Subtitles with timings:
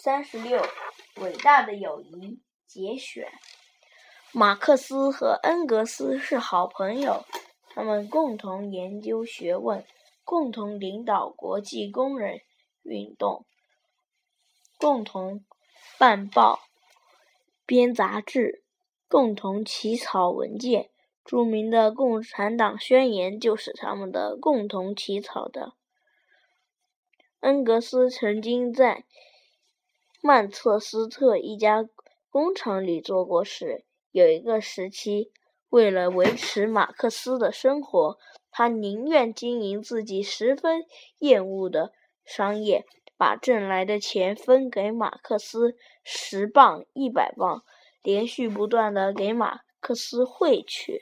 [0.00, 0.62] 三十六，
[1.16, 3.32] 伟大的友谊节选。
[4.30, 7.24] 马克思和恩格斯是好朋友，
[7.70, 9.84] 他们共同研究学问，
[10.22, 12.42] 共同领导国际工人
[12.84, 13.44] 运动，
[14.78, 15.44] 共同
[15.98, 16.60] 办报、
[17.66, 18.62] 编杂志，
[19.08, 20.90] 共同起草文件。
[21.24, 25.72] 著名的《共产党宣言》就是他们的共同起草的。
[27.40, 29.04] 恩格斯曾经在
[30.20, 31.88] 曼彻斯特一家
[32.30, 33.84] 工厂里做过事。
[34.10, 35.30] 有一个时期，
[35.68, 38.18] 为了维持马克思的生活，
[38.50, 40.84] 他宁愿经营自己十分
[41.18, 41.92] 厌恶的
[42.24, 42.84] 商业，
[43.16, 47.62] 把挣来的钱分给马克思十磅、一百磅，
[48.02, 51.00] 连续不断的给马克思汇去。